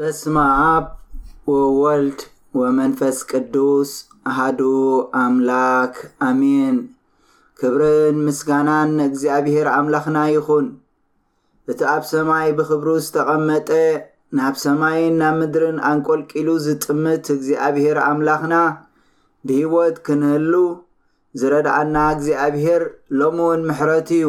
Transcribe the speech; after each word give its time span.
ደስማኣብ 0.00 0.86
ወወልድ 1.50 2.18
ወመንፈስ 2.60 3.18
ቅዱስ 3.28 3.90
ሃዱ 4.38 4.60
ኣምላክ 5.20 5.94
ኣሚን 6.28 6.74
ክብርን 7.60 8.16
ምስጋናን 8.26 8.92
እግዚኣብሔር 9.06 9.68
ኣምላኽና 9.76 10.18
ይኹን 10.34 10.66
እቲ 11.74 11.78
ኣብ 11.94 12.02
ሰማይ 12.10 12.48
ብኽብሩ 12.58 12.88
ዝተቐመጠ 13.04 13.70
ናብ 14.38 14.54
ሰማይን 14.64 15.14
ናብ 15.22 15.34
ምድርን 15.42 15.78
ኣንቈልቂሉ 15.90 16.48
ዝጥምት 16.66 17.24
እግዚኣብሄር 17.36 17.98
ኣምላኽና 18.08 18.54
ብሂይወት 19.46 19.96
ክንህሉ 20.08 20.54
ዝረድአና 21.42 21.94
እግዚኣብሄር 22.16 22.82
ሎሚ 23.20 23.38
ውን 23.48 23.62
ምሕረት 23.70 24.10
እዩ 24.18 24.26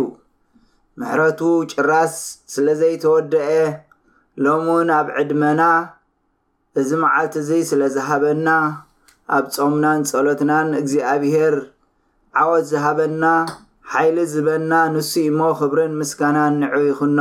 ምሕረቱ 1.02 1.40
ጭራስ 1.74 2.16
ስለ 2.56 2.68
ዘይተወደአ 2.84 3.52
ሎሙውን 4.46 4.90
ኣብ 5.00 5.08
ዕድመና 5.20 5.62
እዚ 6.80 6.90
መዓልቲ 7.04 7.36
እዙ 7.44 7.52
ስለ 7.70 7.82
ዝሃበና 7.96 8.50
ኣብ 9.36 9.46
ጾሙናን 9.56 10.00
ጸሎትናን 10.10 10.68
እግዚኣብሄር 10.82 11.56
ዓወት 12.42 12.66
ዝሃበና 12.72 13.24
ሓይሊ 13.94 14.18
ዝበና 14.34 14.74
ንሱ 14.94 15.12
ኢሞ 15.30 15.40
ኽብርን 15.62 15.94
ምስጋናን 16.02 16.54
ንዑ 16.62 16.76
ይኽኖ 16.90 17.20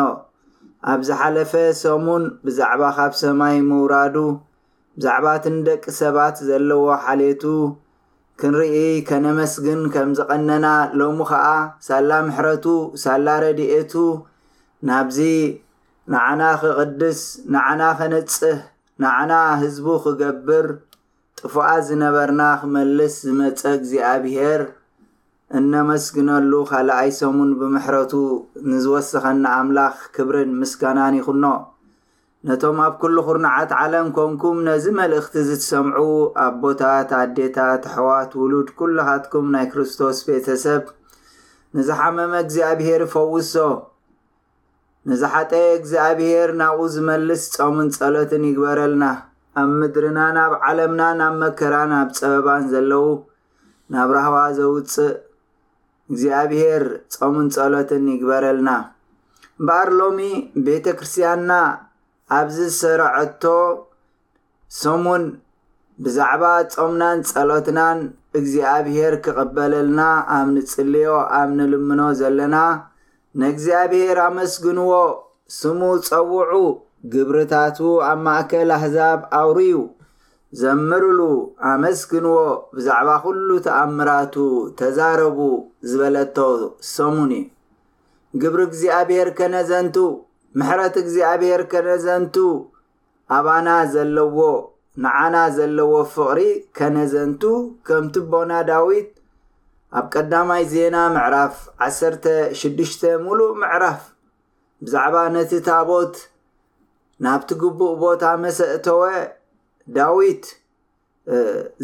ኣብዝ 0.92 1.08
ሓለፈ 1.20 1.52
ሰሙን 1.82 2.24
ብዛዕባ 2.46 2.82
ካብ 2.96 3.12
ሰማይ 3.22 3.56
ምውራዱ 3.68 4.16
ብዛዕባ 4.98 5.26
እትንደቂ 5.40 5.82
ሰባት 6.02 6.36
ዘለዎ 6.48 6.84
ሓሌቱ 7.04 7.42
ክንርኢ 8.40 8.76
ከነመስግን 9.08 9.80
ከም 9.94 10.10
ዝቐነና 10.18 10.66
ሎሙ 11.00 11.18
ኸዓ 11.30 11.46
ሳላ 11.86 12.10
ምሕረቱ 12.26 12.66
ሳላ 13.04 13.26
ረድኤቱ 13.44 13.92
ናብዚ 14.88 15.18
ንዓና 16.12 16.42
ኽቕድስ 16.62 17.20
ንዓና 17.52 17.82
ኸነጽህ 17.98 18.58
ንዓና 19.02 19.32
ህዝቡ 19.62 19.86
ኽገብር 20.04 20.66
ጥፉኣ 21.38 21.66
ዝነበርና 21.86 22.42
ኽመልስ 22.60 23.14
ዝመጸ 23.28 23.60
እግዚኣብሄር 23.78 24.62
እነመስግነሉ 25.60 26.52
ኻልኣይሰሙን 26.70 27.50
ብምሕረቱ 27.62 28.12
ንዝወሰኸና 28.72 29.44
ኣምላኽ 29.62 29.94
ክብርን 30.18 30.52
ምስጋናን 30.60 31.16
ኢኹኖ 31.22 31.44
ነቶም 32.48 32.78
ኣብ 32.86 32.94
ኵሉ 33.02 33.16
ዅርናዓት 33.32 33.70
ዓለም 33.80 34.08
ኰንኩም 34.24 34.58
ነዚ 34.68 34.84
መልእኽቲ 35.00 35.34
ዝትሰምዑ 35.50 35.98
ኣብቦታት 36.46 37.10
ኣዴታት 37.22 37.84
ኣሕዋት 37.92 38.30
ውሉድ 38.42 38.68
ኵላኻትኩም 38.78 39.46
ናይ 39.56 39.66
ክርስቶስ 39.74 40.18
ቤተ 40.28 40.46
ሰብ 40.64 40.82
ንዝሓመመ 41.76 42.32
እግዚኣብሄር 42.46 43.02
ይፈውሶ 43.08 43.54
ንዝሓጠ 45.10 45.52
እግዚኣብሄር 45.78 46.50
ናብኡ 46.60 46.80
ዝመልስ 46.94 47.42
ጾሙን 47.56 47.88
ጸሎትን 47.96 48.44
ይግበረልና 48.48 49.04
ኣብ 49.60 49.68
ምድርና 49.80 50.18
ናብ 50.36 50.52
ዓለምና 50.68 51.02
ናብ 51.20 51.34
መከራን 51.42 51.92
ኣብ 52.00 52.08
ጸበባን 52.16 52.64
ዘለዉ 52.72 53.04
ናብ 53.94 54.08
ረህዋ 54.16 54.36
ዘውፅእ 54.58 55.12
እግዚኣብሄር 56.10 56.84
ጾሙን 57.14 57.46
ጸሎትን 57.56 58.04
ይግበረልና 58.14 58.70
እምበኣር 59.60 59.88
ሎሚ 60.00 60.18
ቤተ 60.66 60.86
ክርስትያንና 60.98 61.52
ኣብዚ 62.38 62.56
ዝሰረዐቶ 62.70 63.42
ሰሙን 64.82 65.24
ብዛዕባ 66.04 66.44
ጾሙናን 66.74 67.18
ጸሎትናን 67.30 68.00
እግዚኣብሄር 68.40 69.14
ክቕበለልና 69.24 70.00
ኣብ 70.38 70.48
ንጽልዮ 70.56 71.08
ኣብ 71.40 71.48
ንልምኖ 71.60 72.00
ዘለና 72.20 72.56
ነእግዚኣብሔር 73.40 74.18
ኣመስግንዎ 74.28 74.90
ስሙ 75.60 75.80
ጸውዑ 76.06 76.52
ግብርታቱ 77.14 77.78
ኣብ 78.10 78.18
ማእከል 78.26 78.70
ኣሕዛብ 78.76 79.20
ኣውሩዩ 79.40 79.72
ዘምርሉ 80.60 81.20
ኣመስግንዎ 81.70 82.36
ብዛዕባ 82.76 83.08
ኩሉ 83.24 83.48
ተኣምራቱ 83.66 84.34
ተዛረቡ 84.78 85.38
ዝበለቶ 85.90 86.36
ሰሙን 86.94 87.32
እዩ 87.40 87.44
ግብሪ 88.44 88.60
እግዚኣብሔር 88.68 89.28
ከነዘንቱ 89.40 89.96
ምሕረት 90.60 90.96
እግዚኣብሔር 91.02 91.62
ከነዘንቱ 91.72 92.34
ኣባና 93.36 93.68
ዘለዎ 93.94 94.38
ንዓና 95.04 95.36
ዘለዎ 95.58 95.92
ፍቕሪ 96.14 96.40
ከነዘንቱ 96.78 97.42
ከምቲ 97.88 98.14
ቦና 98.32 98.52
ዳዊት 98.70 99.10
ኣብ 99.98 100.06
ቀዳማይ 100.14 100.62
ዜና 100.72 100.96
ምዕራፍ 101.14 101.54
16ሽ 101.86 103.00
ሙሉእ 103.24 103.52
ምዕራፍ 103.62 104.00
ብዛዕባ 104.84 105.16
ነቲ 105.34 105.50
ታቦት 105.68 106.14
ናብቲ 107.24 107.48
ግቡእ 107.60 107.94
ቦታ 108.02 108.24
መሰእተወ 108.44 109.02
ዳዊት 109.96 110.44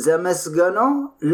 ዘመስገኖ 0.07 0.79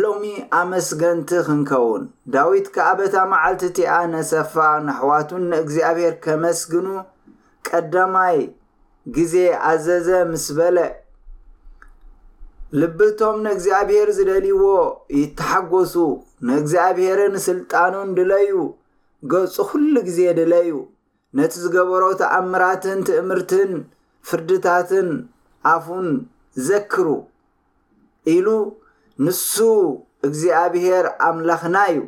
ሎሚ 0.02 0.24
ኣመስገንቲ 0.60 1.30
ክንከውን 1.46 2.04
ዳዊት 2.34 2.66
ከኣበታ 2.74 3.14
መዓልቲ 3.32 3.64
እቲኣ 3.70 3.90
ነሰፋ 4.14 4.54
ናኣሕዋቱን 4.86 5.42
ንእግዚኣብሔር 5.52 6.14
ከመስግኑ 6.24 6.88
ቀዳማይ 7.68 8.38
ግዜ 9.16 9.34
ኣዘዘ 9.70 10.08
ምስ 10.30 10.46
በለ 10.56 10.76
ልብቶም 12.80 13.36
ንእግዚኣብሄር 13.44 14.08
ዝደልይዎ 14.16 14.64
ይተሓጎሱ 15.18 15.94
ንእግዚኣብሄር 16.48 17.20
ስልጣኑን 17.48 18.08
ድለዩ 18.16 18.50
ገፁ 19.32 19.54
ኩሉ 19.68 19.94
ግዜ 20.08 20.18
ድለዩ 20.38 20.68
ነቲ 21.38 21.52
ዝገበሮ 21.62 22.02
ተኣምራትን 22.20 22.98
ትእምርትን 23.08 23.70
ፍርድታትን 24.28 25.08
ኣፉን 25.72 26.08
ዘኪሩ 26.68 27.08
ኢሉ 28.34 28.48
ንሱ 29.24 29.54
እግዚኣብሄር 30.26 31.06
ኣምላኽና 31.28 31.76
እዩ 31.92 32.00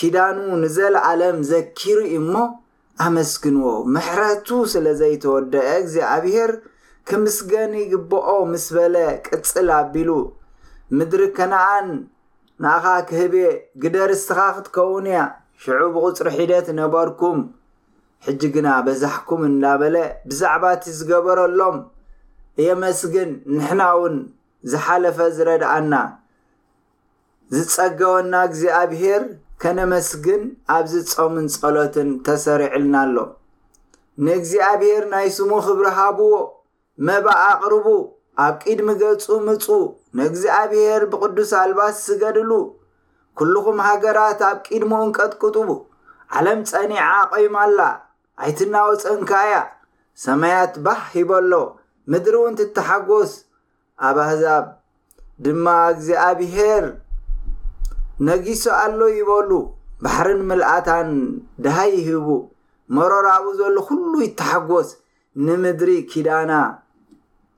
ኪዳኑ 0.00 0.36
ንዘለዓለም 0.62 1.38
ዘኪሩ 1.52 1.98
እዩ 2.08 2.14
እሞ 2.20 2.34
ኣመስግንዎ 3.06 3.66
ምሕረቱ 3.94 4.48
ስለዘይተወደአ 4.74 5.68
እግዚኣብሄር 5.84 6.50
ክምስገኒ 7.10 7.72
ግብኦ 7.92 8.28
ምስ 8.50 8.64
በለ 8.74 8.96
ቅጽል 9.28 9.68
ኣቢሉ 9.78 10.10
ምድሪ 10.96 11.22
ከነአን 11.36 11.88
ንኻ 12.64 12.84
ክህብ 13.08 13.34
ግደርስትኻ 13.82 14.38
ክትከውን 14.56 15.06
እያ 15.10 15.20
ሽዑብ 15.62 15.94
ቝጽሪ 16.02 16.28
ሒደት 16.38 16.68
ነበርኩም 16.80 17.38
ሕጂ 18.26 18.40
ግና 18.56 18.68
በዛሕኩም 18.86 19.40
እንናበለ 19.48 19.96
ብዛዕባ 20.28 20.64
እቲ 20.76 20.84
ዝገበረሎም 20.98 21.78
እየመስግን 22.60 23.30
ንሕና 23.56 23.80
እውን 23.96 24.16
ዝሓለፈ 24.72 25.18
ዝረድኣና 25.36 25.92
ዝጸገወና 27.56 28.32
እግዚኣብሄር 28.48 29.22
ከነመስግን 29.62 30.42
ኣብዚ 30.76 30.92
ጾምን 31.12 31.46
ጸሎትን 31.56 32.08
ተሰሪዕልናኣሎ 32.26 33.16
ንእግዚኣብሄር 34.26 35.02
ናይ 35.14 35.26
ስሙ 35.40 35.50
ኽብሪ 35.66 35.86
ሃብዎ 35.98 36.32
መባእ 37.08 37.38
ኣቕርቡ 37.50 37.86
ኣብ 38.44 38.54
ቂድሚ 38.62 38.88
ገጹ 39.02 39.24
ምጹ 39.46 39.64
ንእግዚኣብሄር 40.18 41.02
ብቕዱስ 41.12 41.50
ኣልባስ 41.60 41.94
ስገድሉ 42.06 42.50
ኵልኹም 43.38 43.78
ሃገራት 43.86 44.40
ኣብ 44.48 44.58
ቂድሚውንቀጥክጥቡ 44.66 45.68
ዓለም 46.38 46.60
ጸኒዓ 46.70 47.04
ቆይማ 47.34 47.54
ኣላ 47.66 47.80
ኣይትናወፀንካያ 48.44 49.52
ሰማያት 50.24 50.74
ባህ 50.86 51.00
ሂበሎ 51.14 51.52
ምድሪ 52.12 52.34
እውን 52.40 52.54
ትተሓጐስ 52.58 53.32
ኣብ 54.08 54.16
ኣሕዛብ 54.26 54.64
ድማ 55.46 55.66
እግዚኣብሄር 55.94 56.84
ነጊሶ 58.28 58.64
ኣሎ 58.82 59.00
ሂበሉ 59.16 59.50
ባሕርን 60.04 60.40
ምልኣታን 60.50 61.08
ድሃይ 61.64 61.90
ይህቡ 62.00 62.28
መረራቡ 62.96 63.46
ዘሎ 63.62 63.76
ዅሉይ 63.88 64.22
ይተሓጐስ 64.28 64.90
ንምድሪ 65.46 65.90
ኪዳና 66.12 66.52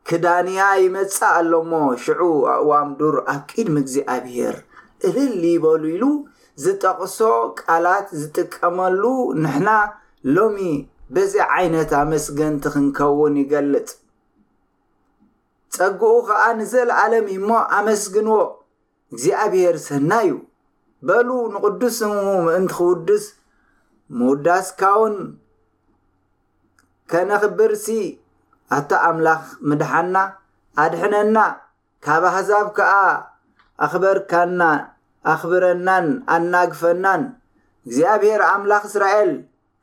ክዳንያ 0.08 0.60
ይመፃእ 0.84 1.30
ኣሎሞ 1.40 1.72
ሽዑ 2.04 2.20
ኣእዋምዱር 2.54 3.16
ኣብ 3.32 3.40
ቂድሚ 3.52 3.74
እግዚኣብሄር 3.82 4.56
እህልሊበሉ 5.06 5.82
ኢሉ 5.96 6.04
ዝጠቕሶ 6.62 7.18
ቃላት 7.60 8.06
ዝጥቀመሉ 8.20 9.02
ንሕና 9.42 9.68
ሎሚ 10.36 10.58
በዚ 11.14 11.34
ዓይነት 11.56 11.90
ኣመስገንቲ 12.02 12.62
ክንከውን 12.74 13.34
ይገልፅ 13.42 13.88
ጸጉኡ 15.74 16.14
ከዓ 16.28 16.42
ንዘለዓለምእዩ 16.58 17.36
እሞ 17.42 17.48
ኣመስግንዎ 17.78 18.40
እግዚኣብሄር 19.12 19.76
ሰና 19.86 20.10
እዩ 20.26 20.34
በሉ 21.08 21.28
ንቅዱስ 21.54 21.96
ም 22.10 22.16
ምእንቲ 22.46 22.72
ክውድስ 22.76 23.24
ምውዳስካውን 24.18 25.14
ከነክብርሲ 27.12 27.86
ኣታ 28.76 28.90
ኣምላኽ 29.08 29.40
ምድሓና 29.68 30.16
ኣድሕነና 30.82 31.38
ካብ 32.04 32.22
ኣሕዛብ 32.30 32.66
ከዓ 32.76 32.92
ኣኽበርካና 33.84 34.62
ኣኽብረናን 35.32 36.06
ኣናግፈናን 36.34 37.22
እግዚኣብሄር 37.86 38.40
ኣምላኽ 38.52 38.82
እስራኤል 38.90 39.30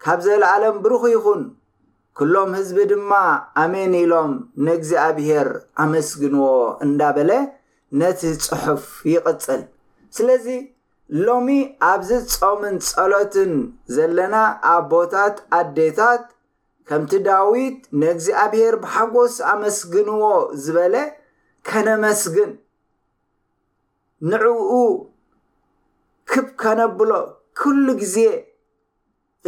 ካብ 0.03 0.19
ዘለዓለም 0.25 0.75
ብሩኽ 0.83 1.03
ይኹን 1.15 1.41
ኵሎም 2.19 2.49
ህዝቢ 2.57 2.77
ድማ 2.91 3.11
ኣሜኒ 3.63 3.93
ኢሎም 4.05 4.31
ንእግዚኣብሄር 4.65 5.49
ኣመስግንዎ 5.83 6.45
እንዳበለ 6.85 7.31
ነቲ 7.99 8.21
ጽሑፍ 8.45 8.85
ይቕጽል 9.13 9.61
ስለዚ 10.17 10.47
ሎሚ 11.27 11.49
ኣብዚጾምን 11.91 12.75
ጸሎትን 12.89 13.53
ዘለና 13.95 14.35
ኣ 14.71 14.73
ቦታት 14.91 15.37
ኣዴታት 15.59 16.25
ከምቲ 16.89 17.11
ዳዊት 17.25 17.79
ንእግዚኣብሄር 18.01 18.75
ብሓጎስ 18.83 19.35
ኣመስግንዎ 19.53 20.23
ዝበለ 20.63 20.95
ከነመስግን 21.69 22.51
ንዕኡ 24.29 24.69
ክብ 26.31 26.47
ከነብሎ 26.61 27.11
ኩሉ 27.59 27.85
ግዜ 28.01 28.17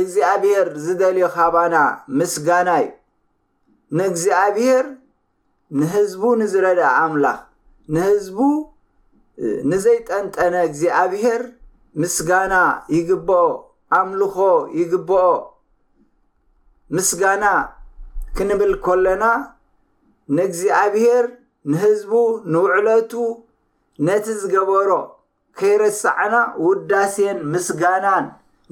እግዚኣብሔር 0.01 0.67
ዝደልዮ 0.85 1.25
ካባና 1.35 1.75
ምስጋና 2.19 2.69
እዩ 2.83 2.89
ንእግዚኣብሄር 3.97 4.85
ንህዝቡ 5.79 6.23
ንዝረዳ 6.41 6.81
ኣምላኽ 7.03 7.41
ንህዝቡ 7.97 8.37
ንዘይጠንጠነ 9.71 10.53
እግዚኣብሄር 10.69 11.41
ምስጋና 12.03 12.53
ይግበኦ 12.97 13.45
ኣምልኾ 13.99 14.37
ይግበኦ 14.81 15.25
ምስጋና 16.97 17.45
ክንብል 18.37 18.73
ከለና 18.85 19.23
ንእግዚኣብሄር 20.37 21.25
ንህዝቡ 21.71 22.11
ንውዕለቱ 22.53 23.11
ነቲ 24.07 24.25
ዝገበሮ 24.41 24.91
ከይረስዕና 25.59 26.35
ውዳሴን 26.65 27.39
ምስጋናን 27.53 28.25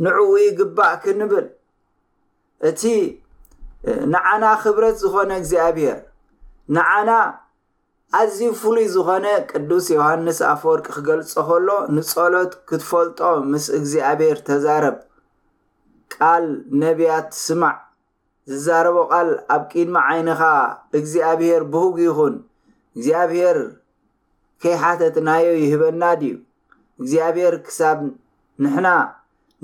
ንዕውይግባእ 0.04 0.94
ክንብል 1.04 1.48
እቲ 2.70 2.82
ንዓና 4.14 4.44
ክብረት 4.64 4.96
ዝኾነ 5.04 5.32
እግዚኣብሄር 5.42 6.00
ንዓና 6.76 7.10
ኣዝዩ 8.20 8.42
ፍሉይ 8.62 8.88
ዝኾነ 8.94 9.26
ቅዱስ 9.52 9.86
ዮሃንስ 9.96 10.40
ኣፈወርቂ 10.54 10.86
ክገልፆ 10.96 11.34
ከሎ 11.50 11.68
ንፀሎት 11.96 12.52
ክትፈልጦ 12.70 13.20
ምስ 13.52 13.66
እግዚኣብሄር 13.78 14.40
ተዛረብ 14.48 14.98
ቃል 16.16 16.46
ነቢያት 16.84 17.30
ስማዕ 17.46 17.76
ዝዛረቦ 18.52 18.98
ቓል 19.12 19.30
ኣብ 19.56 19.64
ቂድማ 19.74 19.96
ዓይንኻዓ 20.12 20.46
እግዚኣብሄር 21.00 21.62
ብሁግ 21.74 21.96
ይኹን 22.06 22.36
እግዚኣብሔር 22.96 23.58
ከይሓተትናዮ 24.64 25.48
ይህበና 25.64 26.04
ድዩ 26.22 26.34
እግዚኣብሔር 27.02 27.56
ክሳብ 27.66 28.00
ንሕና 28.64 28.88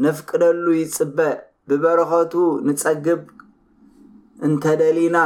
ነፍቅደሉ 0.03 0.65
ይፅበእ 0.81 1.33
ብበረኸቱ 1.69 2.33
ንፀግብ 2.67 3.21
እንተደሊና 4.47 5.17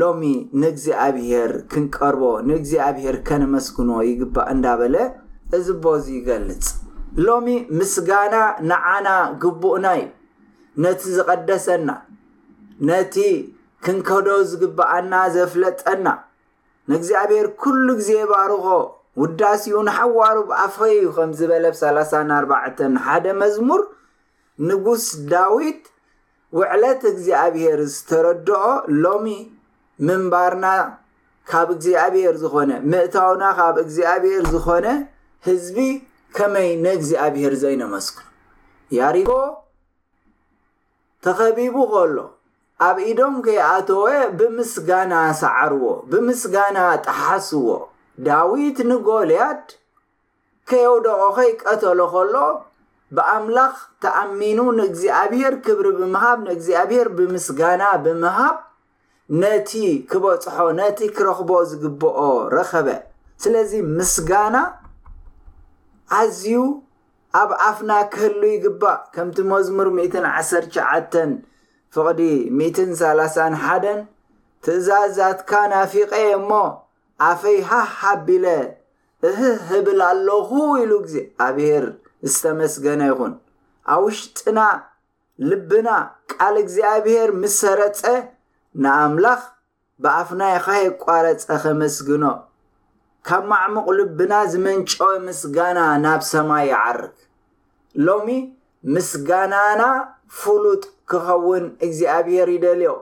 ሎሚ 0.00 0.22
ንእግዚኣብሄር 0.60 1.52
ክንቀርቦ 1.70 2.22
ንእግዚኣብሄር 2.48 3.16
ከነመስግኖ 3.28 3.90
ይግባእ 4.10 4.48
እንዳበለ 4.54 4.96
እዚ 5.56 5.66
ቦዙ 5.84 6.04
ይገልጽ 6.18 6.66
ሎሚ 7.26 7.48
ምስጋና 7.78 8.34
ንዓና 8.70 9.08
ግቡእና 9.42 9.86
እዩ 9.98 10.04
ነቲ 10.84 11.00
ዝቐደሰና 11.16 11.88
ነቲ 12.88 13.16
ክንከዶ 13.84 14.28
ዝግባአና 14.50 15.12
ዘፍለጠና 15.34 16.06
ንእግዚኣብሔር 16.90 17.46
ኩሉ 17.62 17.86
ግዜ 18.00 18.10
ባርኮ 18.30 18.66
ውዳሲኡ 19.22 19.76
ንሓዋሩ 19.88 20.36
ብኣፍፈ 20.48 20.76
እዩ 20.96 21.02
ከምዝበለብ 21.16 21.74
34 21.80 22.86
ሓደ 23.06 23.26
መዝሙር 23.42 23.82
ንጉስ 24.68 25.04
ዳዊት 25.32 25.82
ውዕለት 26.58 27.02
እግዚኣብሄር 27.12 27.80
ዝተረድኦ 27.94 28.64
ሎሚ 29.04 29.26
ምንባርና 30.06 30.66
ካብ 31.50 31.68
እግዚኣብሔር 31.76 32.34
ዝኾነ 32.42 32.70
ምእታውና 32.90 33.42
ካብ 33.58 33.76
እግዚኣብሄር 33.84 34.44
ዝኾነ 34.52 34.86
ህዝቢ 35.48 35.78
ከመይ 36.36 36.70
ንእግዚኣብሄር 36.84 37.52
ዘይነመስኩር 37.62 38.26
ያሪኮ 38.98 39.30
ተኸቢቡ 41.24 41.74
ከሎ 41.92 42.16
ኣብ 42.88 42.96
ኢዶም 43.10 43.34
ከይኣተወ 43.46 44.06
ብምስጋና 44.38 45.14
ሳዕርዎ 45.40 45.84
ብምስጋና 46.10 46.78
ጠሓስዎ 47.06 47.66
ዳዊት 48.26 48.78
ንጎልያድ 48.90 49.64
ከየውደኦ 50.68 51.20
ኸይ 51.36 51.50
ቀተሎ 51.66 51.98
ከሎ 52.14 52.34
ብኣምላኽ 53.16 53.74
ተኣሚኑ 54.02 54.58
ንእግዚኣብሔር 54.78 55.54
ክብሪ 55.64 55.86
ብምሃብ 56.00 56.38
ንእግዚኣብሔር 56.46 57.08
ብምስጋና 57.16 57.82
ብምሃብ 58.04 58.56
ነቲ 59.42 59.70
ክበፅሖ 60.10 60.56
ነቲ 60.80 60.98
ክረኽቦ 61.16 61.50
ዝግብኦ 61.70 62.18
ረኸበ 62.54 62.88
ስለዚ 63.44 63.72
ምስጋና 63.96 64.56
ኣዝዩ 66.20 66.58
ኣብ 67.40 67.50
ኣፍና 67.68 67.92
ክህሉ 68.12 68.40
ይግባእ 68.54 69.00
ከምቲ 69.14 69.38
መዝሙር 69.52 69.88
119 70.02 71.42
ፍቕዲ 71.94 72.22
131 72.60 73.86
ትእዛዝ 74.64 75.16
ኣትካ 75.30 75.50
ናፊቐየ 75.72 76.28
እሞ 76.38 76.50
ኣፈይ 77.28 77.58
ሃሃቢለ 77.70 78.46
እህ 79.28 79.40
ህብል 79.68 80.00
ኣለኹ 80.10 80.48
ኢሉ 80.82 80.92
እግዚኣብሔር 81.02 81.84
ዝተመስገነ 82.30 83.00
ይኹን 83.10 83.32
ኣብ 83.92 84.00
ውሽጥና 84.06 84.58
ልብና 85.50 85.88
ቃል 86.32 86.54
እግዚኣብሔር 86.64 87.28
ምስ 87.42 87.54
ሰረጸ 87.62 88.00
ንኣምላኽ 88.82 89.42
ብኣፍናይ 90.04 90.54
ኸየቋረጸ 90.66 91.42
ኸመስግኖ 91.64 92.24
ካብ 93.28 93.42
ማዕሙቕ 93.52 93.86
ልብና 93.98 94.32
ዝመንጮ 94.52 94.92
ምስጋና 95.28 95.78
ናብ 96.04 96.20
ሰማይ 96.32 96.64
ይዓርክ 96.72 97.14
ሎሚ 98.08 98.28
ምስጋናና 98.94 99.82
ፍሉጥ 100.40 100.82
ክኸውን 101.10 101.64
እግዚኣብሄር 101.86 102.48
ይደልዮ 102.56 102.92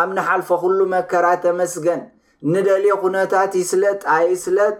ኣብንሓልፈ 0.00 0.48
ኩሉ 0.62 0.78
መከራ 0.94 1.26
ተመስገን 1.44 2.00
ንደልዮ 2.52 2.92
ኩነታት 3.04 3.52
ይስለጥ 3.60 3.98
ኣይስለጥ 4.16 4.76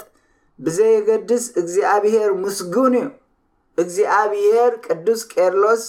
ብዘየገድስ 0.66 1.44
እግዚኣብሄር 1.60 2.30
ምስጉን 2.42 2.94
እዩ 3.00 3.08
እግዚኣብሄር 3.82 4.72
ቅዱስ 4.86 5.20
ቀርሎስ 5.32 5.84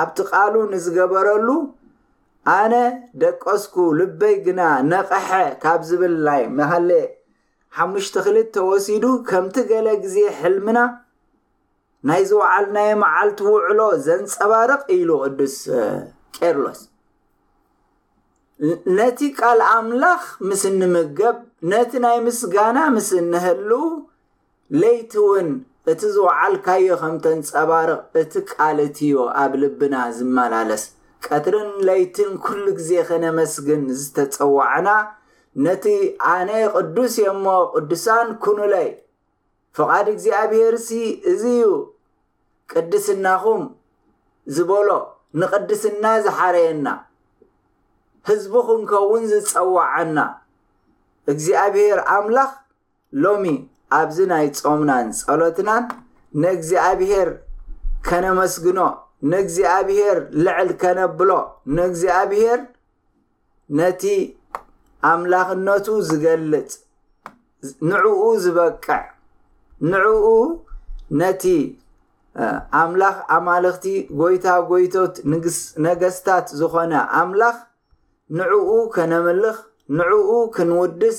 ኣብቲ 0.00 0.18
ቃሉ 0.30 0.54
ንዝገበረሉ 0.72 1.48
ኣነ 2.58 2.74
ደቀስኩ 3.20 3.74
ልበይ 3.98 4.36
ግና 4.46 4.60
ነቕሐ 4.90 5.28
ካብ 5.62 5.80
ዝብል 5.88 6.14
ናይ 6.26 6.42
መሃሌ 6.58 6.90
ሓሙሽተ 7.76 8.14
ክልተ 8.26 8.54
ወሲዱ 8.70 9.04
ከምቲ 9.28 9.56
ገለ 9.70 9.86
ግዜ 10.04 10.16
ሕልምና 10.40 10.78
ናይ 12.08 12.22
ዝ 12.28 12.32
ወዓል 12.40 12.64
ናይ 12.76 12.88
መዓልቲ 13.02 13.38
ውዕሎ 13.52 13.80
ዘንፀባርቕ 14.06 14.80
ኢሉ 14.96 15.10
ቅዱስ 15.26 15.54
ቄርሎስ 16.36 16.80
ነቲ 18.96 19.18
ቃል 19.38 19.60
ኣምላኽ 19.74 20.22
ምስ 20.48 20.62
እንምገብ 20.70 21.36
ነቲ 21.72 21.92
ናይ 22.06 22.18
ምስጋና 22.26 22.78
ምስ 22.96 23.08
እንህልው 23.20 23.86
ለይቲ 24.82 25.12
እውን 25.22 25.48
እቲ 25.92 26.00
ዝወዓልካዮ 26.16 26.86
ከም 27.00 27.14
ተንፀባርቕ 27.24 28.00
እቲ 28.24 28.32
ቃል 28.52 28.76
እትዩ 28.86 29.16
ኣብ 29.42 29.52
ልብና 29.62 29.94
ዝመላለስ 30.18 30.84
ቀትርን 31.26 31.70
ለይትን 31.88 32.30
ኩሉ 32.44 32.64
ግዜ 32.78 32.90
ኸነ 33.08 33.24
መስግን 33.40 33.82
ዝተፀዋዐና 34.02 34.88
ነቲ 35.64 35.84
ኣነ 36.34 36.50
ቅዱስ 36.76 37.14
እየ 37.22 37.28
እሞ 37.34 37.44
ቅዱሳን 37.74 38.28
ኩኑለይ 38.44 38.88
ፍቓድ 39.76 40.06
እግዚኣብሔርሲ 40.14 40.88
እዙ 41.32 41.42
እዩ 41.56 41.66
ቅድስናኹም 42.72 43.62
ዝበሎ 44.56 44.88
ንቅድስና 45.40 46.04
ዝሓረየና 46.24 46.88
ህዝቢ 48.28 48.52
ኩንከውን 48.68 49.22
ዝፀዋዐና 49.30 50.18
እግዚኣብሄር 51.32 51.98
ኣምላኽ 52.16 52.50
ሎሚ 53.24 53.44
ኣብዚ 53.98 54.18
ናይ 54.30 54.46
ጾሙናን 54.58 55.08
ፀሎትናን 55.26 55.84
ንእግዚኣብሄር 56.42 57.28
ከነመስግኖ 58.08 58.78
ንእግዚኣብሄር 59.32 60.18
ልዕል 60.44 60.70
ከነብሎ 60.82 61.30
ንእግዚኣብሄር 61.76 62.60
ነቲ 63.78 64.02
ኣምላኽነቱ 65.10 65.86
ዝገልፅ 66.08 66.70
ንዕኡ 67.90 68.14
ዝበቅዕ 68.44 69.02
ንዕኡ 69.92 70.26
ነቲ 71.20 71.42
ኣምላኽ 72.78 73.16
ኣማልኽቲ 73.34 73.84
ጐይታጐይቶት 74.20 75.16
ንግስ 75.32 75.58
ነገስታት 75.84 76.46
ዝኾነ 76.60 76.92
ኣምላኽ 77.20 77.56
ንዕኡ 78.38 78.70
ከነምልኽ 78.94 79.58
ንዕኡ 79.98 80.30
ክንውድስ 80.54 81.18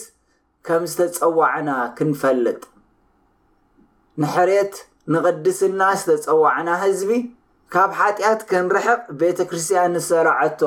ከም 0.67 0.84
ዝተጸዋዕና 0.91 1.69
ክንፈልጥ 1.98 2.62
ንሕርት 4.24 4.75
ንቕድስና 5.13 5.81
ዝተጸዋዕና 6.01 6.69
ህዝቢ 6.84 7.12
ካብ 7.75 7.91
ሓጢኣት 8.00 8.41
ክንርሕቕ 8.50 9.01
ቤተ 9.22 9.39
ክርስትያን 9.50 9.95
ዝሰራዐቶ 10.03 10.62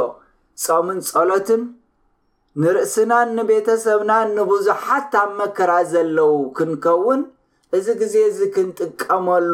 ጾምን 0.65 0.99
ጸሎትን 1.11 1.63
ንርእስናን 2.63 3.29
ንቤተ 3.39 3.69
ሰብናን 3.85 4.29
ንብዙሓት 4.39 5.13
ኣብ 5.23 5.29
መከራ 5.41 5.71
ዘለዉ 5.93 6.33
ክንከውን 6.57 7.21
እዚ 7.79 7.87
ግዜ 8.01 8.15
እዚ 8.31 8.41
ክንጥቀመሉ 8.55 9.53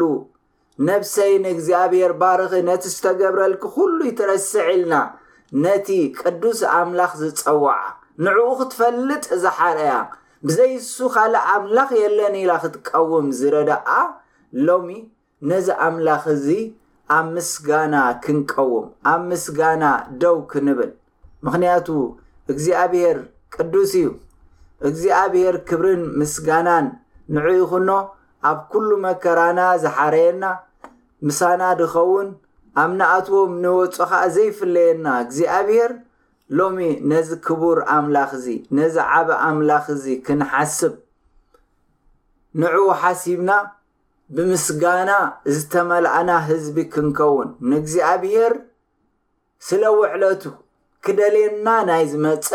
ነፍሰይን 0.87 1.43
እግዚኣብሄር 1.53 2.13
ባርኺ 2.21 2.51
ነቲ 2.69 2.83
ዝተገብረልኪ 2.93 3.63
ኩሉይ 3.75 4.11
ትረስዕ 4.19 4.63
ኢልና 4.73 4.93
ነቲ 5.65 5.87
ቅዱስ 6.19 6.59
ኣምላኽ 6.77 7.11
ዝፀዋዓ 7.21 7.73
ንዕኡ 8.25 8.47
ክትፈልጥ 8.59 9.23
እዛሓረ 9.37 9.77
ያ 9.89 9.93
ብዘይሱ 10.47 10.95
ኻልእ 11.13 11.45
ኣምላኽ 11.53 11.89
የለኒ 12.03 12.35
ኢላ 12.43 12.51
ክትቀውም 12.63 13.27
ዝረዳኣ 13.39 13.89
ሎሚ 14.67 14.89
ነዚ 15.49 15.67
ኣምላኽ 15.85 16.23
እዚ 16.35 16.47
ኣብ 17.15 17.25
ምስጋና 17.37 17.95
ክንቀውም 18.23 18.85
ኣብ 19.13 19.21
ምስጋና 19.31 19.83
ደው 20.21 20.37
ክንብል 20.51 20.91
ምክንያቱ 21.45 21.87
እግዚኣብሄር 22.51 23.17
ቅዱስ 23.55 23.91
እዩ 24.01 24.07
እግዚኣብሄር 24.89 25.55
ክብርን 25.69 26.03
ምስጋናን 26.21 26.85
ንዑኡ 27.35 27.49
ይኹኖ 27.61 27.89
ኣብ 28.49 28.57
ኩሉ 28.71 28.89
መከራና 29.05 29.59
ዝሓረየና 29.83 30.45
ምሳና 31.27 31.61
ድኸውን 31.79 32.27
ኣብ 32.81 32.91
ናኣትዎም 32.99 33.51
ንወፁ 33.63 33.97
ከዓ 34.09 34.19
ዘይፍለየና 34.35 35.05
እግዚኣብሄር 35.25 35.91
ሎሚ 36.57 36.77
ነዚ 37.11 37.29
ክቡር 37.45 37.77
ኣምላኽ 37.95 38.31
እዚ 38.39 38.47
ነዚ 38.77 38.95
ዓበ 39.19 39.29
ኣምላኽ 39.47 39.85
እዚ 39.95 40.05
ክንሓስብ 40.25 40.93
ንዕኡ 42.61 42.85
ሓሲብና 43.01 43.51
ብምስጋና 44.35 45.11
ዝተመልእና 45.55 46.29
ህዝቢ 46.49 46.77
ክንከውን 46.93 47.49
ንእግዚኣብሄር 47.71 48.53
ስለ 49.67 49.81
ውዕለቱ 49.97 50.43
ክደልየና 51.05 51.67
ናይ 51.89 52.03
ዝመፀ 52.11 52.49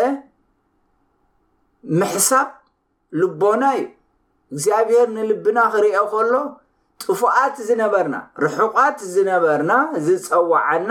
ምሕሳብ 2.00 2.48
ልቦና 3.20 3.62
እዩ 3.78 3.84
እግዚኣብሄር 4.54 5.08
ንልብና 5.16 5.58
ክርኦ 5.72 5.96
ከሎ 6.12 6.32
ጥፉኣት 7.02 7.54
ዝነበርና 7.68 8.16
ርሑቋት 8.44 8.98
ዝነበርና 9.14 9.72
ዝፀዋዐና 10.06 10.90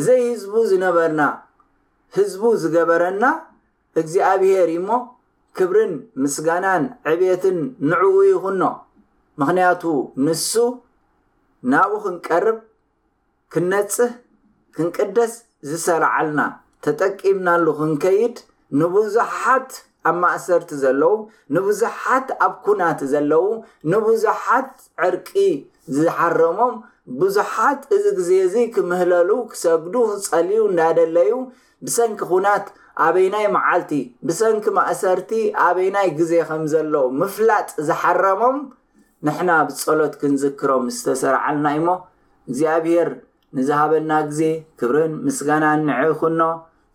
እዘይ 0.00 0.20
ህዝቡ 0.30 0.52
ዝነበርና 0.70 1.22
ህዝቡ 2.16 2.42
ዝገበረና 2.62 3.24
እግዚኣብሄር 4.00 4.68
እሞ 4.78 4.88
ክብርን 5.58 5.92
ምስጋናን 6.22 6.84
ዕብትን 7.12 7.58
ንዕዉ 7.90 8.16
ይኩኖ 8.32 8.62
ምክንያቱ 9.40 9.82
ንሱ 10.26 10.52
ናብኡ 11.72 11.92
ክንቀርብ 12.04 12.58
ክንነፅህ 13.52 14.12
ክንቅደስ 14.76 15.32
ዝሰርዓልና 15.68 16.40
ተጠቂምናሉ 16.84 17.64
ክንከይድ 17.78 18.36
ንብዙሓት 18.80 19.70
ኣብ 20.08 20.16
ማእሰርቲ 20.22 20.70
ዘለዉ 20.82 21.14
ንብዙሓት 21.54 22.28
ኣብ 22.46 22.54
ኩናት 22.66 23.00
ዘለዉ 23.12 23.46
ንብዙሓት 23.92 24.72
ዕርቂ 25.06 25.28
ዝሓረሞም 25.98 26.74
ብዙሓት 27.20 27.80
እዚ 27.96 28.04
ግዜ 28.18 28.30
እዚ 28.46 28.54
ክምህለሉ 28.74 29.30
ክሰግዱ 29.52 29.94
ዝፀልዩ 30.24 30.60
እንዳደለዩ 30.70 31.30
ብሰንኪ 31.86 32.20
ኩናት 32.32 32.66
ኣበይናይ 33.04 33.46
መዓልቲ 33.56 33.90
ብሰንኪ 34.28 34.64
ማእሰርቲ 34.78 35.32
ኣበይናይ 35.66 36.08
ግዜ 36.18 36.32
ከም 36.48 36.62
ዘሎዉ 36.74 36.96
ምፍላጥ 37.22 37.66
ዝሓረሞም 37.88 38.58
ንሕና 39.26 39.50
ብጸሎት 39.68 40.14
ክንዝክሮም 40.20 40.84
ዝተሰርዓልና 40.96 41.66
ኢሞ 41.78 41.88
እግዚኣብሄር 42.48 43.08
ንዝሃበና 43.56 44.12
ግዜ 44.30 44.42
ክብርን 44.78 45.12
ምስጋና 45.26 45.64
እንዕኩኖ 45.78 46.40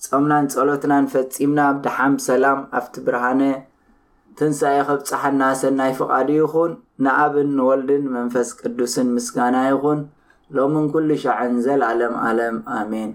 ጾሙናን 0.05 0.45
ጸሎትናን 0.53 1.05
ፈጺምና 1.13 1.59
ኣብድሓም 1.71 2.13
ሰላም 2.27 2.59
ኣፍቲ 2.79 2.93
ብርሃነ 3.07 3.41
ትንሣኤ 4.39 4.77
ኸብጸሓና 4.89 5.41
ሰናይ 5.61 5.91
ፍቓዲ 5.99 6.29
ይኹን 6.41 6.71
ንኣብን 7.05 7.49
ንወልድን 7.57 8.05
መንፈስ 8.17 8.51
ቅዱስን 8.61 9.09
ምስጋና 9.15 9.55
ይኹን 9.71 9.99
ሎምን 10.57 10.87
ኲሉ 10.93 11.09
ሸዕን 11.25 11.55
ዘላኣለም 11.67 12.15
ኣለም 12.29 12.57
ኣሜን 12.79 13.11